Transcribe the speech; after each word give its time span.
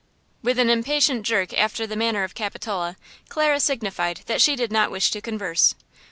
With 0.41 0.57
an 0.57 0.67
impatient 0.71 1.21
jerk 1.27 1.53
after 1.53 1.85
the 1.85 1.95
manner 1.95 2.23
of 2.23 2.33
Capitola, 2.33 2.97
Clara 3.29 3.59
signified 3.59 4.21
that 4.25 4.41
she 4.41 4.55
did 4.55 4.71
not 4.71 4.89
wish 4.89 5.11
to 5.11 5.21
converse. 5.21 5.75